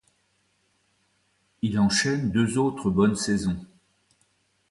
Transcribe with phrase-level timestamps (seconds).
[1.61, 3.63] Il enchaîne deux autres bonnes saisons.